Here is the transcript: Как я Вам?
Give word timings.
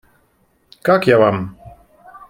Как 0.81 1.05
я 1.05 1.19
Вам? 1.19 1.55